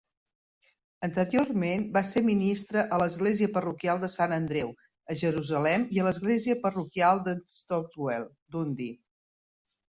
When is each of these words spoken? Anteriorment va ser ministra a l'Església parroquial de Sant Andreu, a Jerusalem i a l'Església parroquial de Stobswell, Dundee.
Anteriorment 1.07 1.83
va 1.97 2.01
ser 2.11 2.23
ministra 2.29 2.85
a 2.97 2.99
l'Església 3.01 3.49
parroquial 3.57 4.01
de 4.05 4.09
Sant 4.13 4.33
Andreu, 4.39 4.71
a 5.11 5.19
Jerusalem 5.21 5.85
i 5.97 6.01
a 6.01 6.07
l'Església 6.09 6.57
parroquial 6.65 7.23
de 7.29 7.37
Stobswell, 7.59 8.27
Dundee. 8.57 8.99